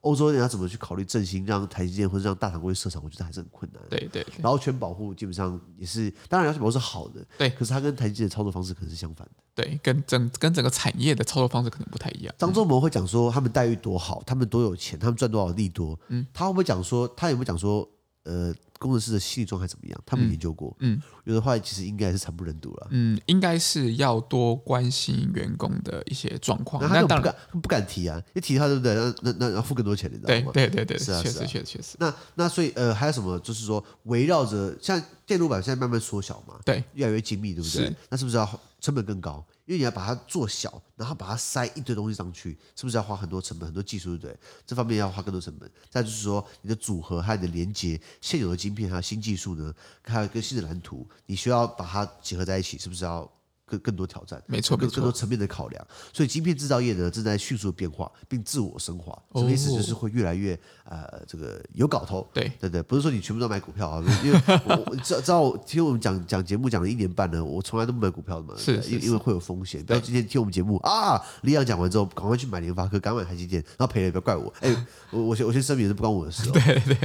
[0.07, 3.83] 欧洲人要怎么去考虑振兴，让台积电或者让大厂过去设厂，我觉得还是很困难。
[3.89, 7.49] 对对，然后全保护基本上也是，当然劳权保护是好的，对。
[7.49, 12.33] 可是它跟台积电的操作方式可能是相反的，对，跟整跟整个产业的操作方式可能不太一样。
[12.37, 15.99] 张忠谋会讲说他们待遇多好，他们多有钱，他们赚多少利多。
[16.07, 17.87] 嗯，他会不会讲说，他有没有讲说，
[18.23, 18.53] 呃？
[18.79, 20.01] 工程师的心理状态怎么样？
[20.05, 28.95] 他们研究过，嗯，有的话其实应该是惨不忍睹了，嗯，应该是要多关心员工的一些状况，那他不敢不敢提啊，一提他对不对？
[28.95, 30.51] 那那那要付更多钱，你知道吗？
[30.53, 31.95] 对对对对，是啊，确实确实确实。
[31.99, 33.37] 那那所以呃，还有什么？
[33.39, 37.95] 就是说围绕着像电路板现在慢慢缩小嘛，对，越来越精密，对不对？
[38.09, 39.45] 那是不是要成本更高？
[39.67, 44.39] 因为你要把它做小，然后把它塞一堆东西上去，是不是要花很多成本、很多技术，对不对？
[44.65, 45.69] 这方面要花更多成本。
[45.89, 53.29] 再就是说，你的组合和你的连接，现有的晶片还有新技术呢，还有一个新的蓝图，你需要把它结合在一起，是不是要？
[53.67, 59.11] 更更多挑战，没错，更更多层面的考量，所以晶片制造业呢正在迅速的变化，并自我升华。
[59.35, 59.71] 什么意思？
[59.73, 62.25] 就是会越来越呃，这个有搞头。
[62.33, 69.83] 对对对，不是说你全部都买股票啊， 因为我我知知道听我们讲讲节目讲了一年半呢，我从来都不买股票的嘛，是，因因为会有风险。
[69.83, 74.53] 不要今天听我们节目啊，李阳讲完之后，赶快去买联发科，赶快买台积电，然后赔了也不要怪我。
[74.61, 74.73] 哎，
[75.11, 76.49] 我我先我先声明，是不关我的事。
[76.51, 76.97] 对 对。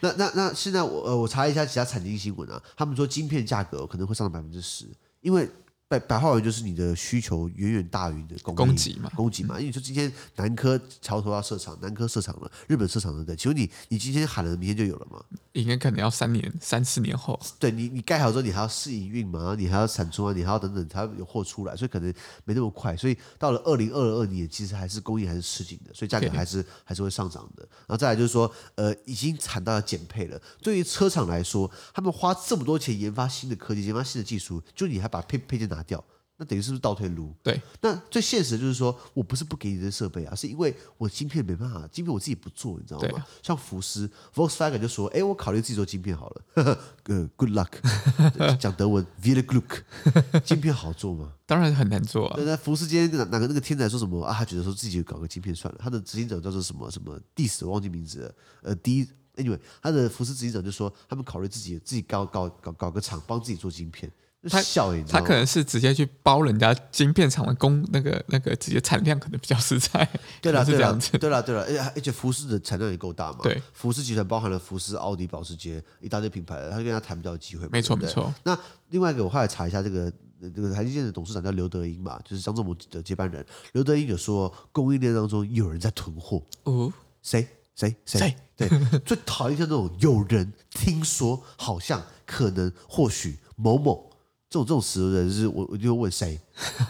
[0.00, 4.86] 那那那现在我呃我查一下其他产经新闻啊，他们说晶片价格可能会上涨百分之十，
[5.22, 5.48] 因为。
[5.92, 9.56] 白白话文就是你的需求远远大于你的供供给嘛，供给嘛。
[9.56, 15.22] 因为你说今天南科桥头要设厂，南科设厂了，日本设厂了，对，请问你你今天喊了，明天就有了吗？
[15.52, 17.38] 应该可能要三年、三四年后。
[17.58, 22.10] 对你，你盖好之后，你还要试营运嘛，你还要产出啊，你还要等等，才有货出来，所以可能
[22.46, 22.96] 没那么快。
[22.96, 27.62] 所以到了二零二二年，其实还是供应还是吃紧的，所以价格还是还是会上涨的。
[27.86, 30.40] 然后再来就是说，呃，已经产到了减配了。
[30.62, 36.02] 对于车厂来说，他们花这么多钱研发新的科技，研发新的技术，就你还把配配件拿掉。
[36.38, 37.32] 那等于是不是倒退路？
[37.42, 43.18] 对，那最现实的就是说，我不是不给你这设备啊，是因为我晶片没办法，晶片我自己不做，你知道吗？
[43.18, 46.42] 啊、像福斯 Volkswagen 就说，哎，我考虑自己做晶片好了。
[46.54, 49.82] 呃、 uh,，Good luck，讲德文 Viel Glück，
[50.42, 51.34] 晶片好做吗？
[51.46, 52.40] 当然很难做啊。
[52.44, 54.34] 那福斯今天哪哪个那个天才说什么啊？
[54.34, 55.78] 他觉得说自己搞个晶片算了。
[55.80, 58.34] 他的执行长叫做什么什么 Diess，我忘记名字了。
[58.62, 64.10] 呃，D，Anyway，他的福斯执行长就说，他们考虑自己自己搞搞搞搞个厂，帮自己做晶片。
[64.50, 70.08] 他笑他可能是直接去包人家晶片厂的工，那个那个直接产量可能比较实在。
[70.40, 71.16] 对了，是这样子。
[71.16, 73.38] 对了，对了，而且而且福斯的产量也够大嘛。
[73.44, 77.68] 对，福斯集团包含了福斯、奥迪、保时捷一大堆品牌，他跟他谈比较有机会。
[77.68, 78.34] 没错，没错。
[78.42, 78.58] 那
[78.90, 83.46] 另外一个，我后来查一下这个这个台积电的董事长叫刘德英嘛，就是张忠谋的接班人。
[83.74, 86.42] 刘德英有说，供应链当中有人在囤货。
[86.64, 87.46] 哦，谁？
[87.76, 87.94] 谁？
[88.04, 88.36] 谁？
[88.56, 88.68] 对，
[89.06, 94.10] 最讨厌像那种有人听说，好像可能或许某某。
[94.52, 96.38] 这种这种死的人是我，我就问谁？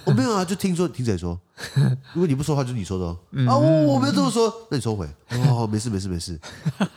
[0.04, 1.38] 我 没有啊，就听说听谁说。
[2.12, 3.06] 如果你不说话，就是你说的
[3.46, 5.08] 啊，我我没有这么说，那你收回。
[5.48, 6.36] 哦，没事没事没事。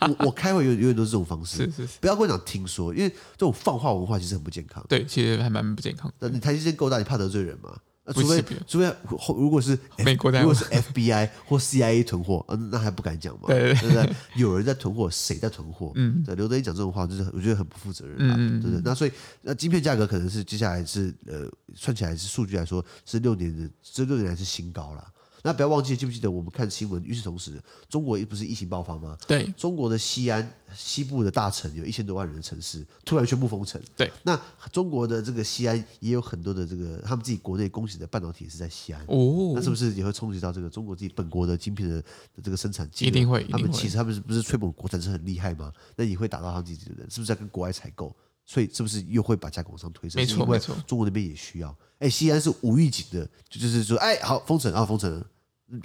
[0.00, 1.58] 我我开会永远永远都是这种方式。
[1.58, 1.98] 是是是。
[2.00, 4.84] 不要跟我讲听说，因为这种放话文化其实很不健康。
[4.88, 6.12] 对，其实还蛮不健康。
[6.18, 7.70] 那你台积电够大，你怕得罪人吗？
[8.12, 8.92] 除非除非
[9.36, 13.48] 如果是美国，如果是 FBI 或 CIA 囤货，嗯，那还不敢讲嘛？
[13.48, 15.92] 对对对，有人在囤货，谁在囤货？
[15.96, 18.82] 嗯，对，刘德一讲这种话，就是我觉得很不负责任啊，嗯、对不对？
[18.84, 25.04] 那所以那晶片价格可能是接下来是呃，算起来是数据来说是六年的，这六年来是新高了。
[25.46, 27.00] 那不要忘记，记不记得我们看新闻？
[27.04, 29.16] 与此同时，中国不是疫情爆发吗？
[29.28, 33.80] 对，中国的西安西部的大城有一千多万人的城市，突然宣布封城。
[33.96, 34.36] 对，那
[34.72, 39.00] 中国的这个西安也有很多的这个他们自己国内供给的半导体是在西安。
[39.02, 42.90] 哦，那是不是也会冲击到这个中国自己本国的晶片的的这个生产？
[42.98, 43.44] 一定会。
[43.44, 45.72] 他们其实他们是不是吹捧国产是很厉害吗？
[45.94, 48.12] 那也会打到他们自己的人，是不是在跟国外采购？
[48.48, 50.20] 所以是不是又会把价格往上推升？
[50.20, 50.74] 没错，没错。
[50.88, 51.76] 中国那边也需要。
[51.98, 55.24] 哎，西安是无预警的，就就是说，哎，好封城啊，封城。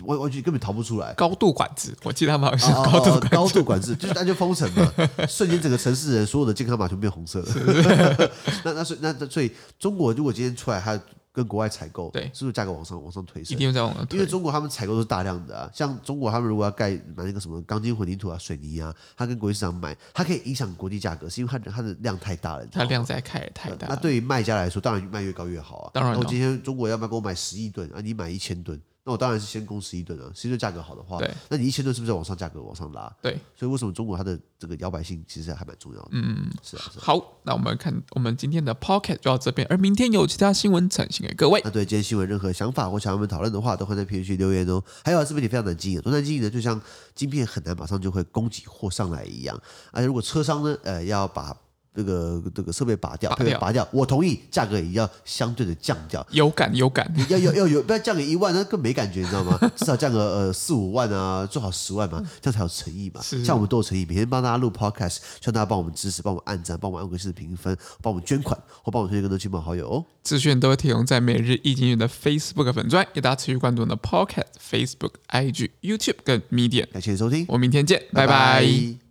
[0.05, 4.93] 完完全根本逃不出来，高度管制，我记得他们好像是高度管制，高度管制就是那就封城嘛，
[5.27, 8.29] 瞬间整个城市人所有的健康码全变红色了。
[8.63, 10.99] 那那所以那所以中国如果今天出来，它
[11.33, 13.55] 跟国外采购，对，是不是价格往上往上推升？
[13.55, 23.87] 一定会在往上推，因为中国他们采购都是大量的啊，像中国他们如果要盖买那个什么钢筋混凝土啊、水泥啊，他跟国际市场买，它可以影响国际价格，是因为它的它的量太大了，它量在开太大。
[23.87, 25.91] 那对于卖家来说，当然卖越高越好啊。
[25.93, 28.01] 当然，我今天中国要不要给我买十亿吨啊？
[28.01, 28.79] 你买一千吨。
[29.03, 33.11] 那我当然是先攻十一吨啊，十一吨价格好的话，对，那你一千吨是不是要往上价格往上拉？
[33.19, 36.09] 对，所以为什么中国它的这个摇摆性其实还蛮重要的？
[36.11, 37.01] 嗯，是啊，是啊。
[37.01, 41.59] 好，那我们看我们今天的 Pocket 就到这边，而明天有其他新闻呈现给各位。
[41.63, 44.83] 那对今天新闻任何想法或想要我们讨论的话，都会在评论区留言哦。
[45.03, 45.99] 还有啊是不是你非常难经营？
[46.01, 46.49] 多难经营呢？
[46.49, 46.79] 就像
[47.15, 49.59] 晶片很难马上就会供给货上来一样，
[49.91, 51.57] 而且如果车商呢，呃，要把
[51.93, 59.59] 这个这个设备拔掉，拔掉，拔掉，我同意，价格也要相对的降掉，有感有感，要要要有，不要降个一万，那更没感觉，你知道吗？
[59.75, 63.21] 至少降个呃四五万啊，最好十万嘛，这样才有诚意嘛。
[63.43, 70.05] 像我们都有诚意，每天帮大家录 podcast，希望大家帮我们支持，帮我们按赞，帮我们按个四评分，帮我们捐款，或帮我们推荐更多亲朋好友哦。
[70.23, 76.89] 资讯都会提供在每日易经济的 Facebook 粉专，也大家持续关注我们的 podcast、Facebook、IG、YouTube 跟 Medium。
[76.91, 78.61] 感谢收听，我们明天见，拜拜。
[78.61, 79.10] 拜拜。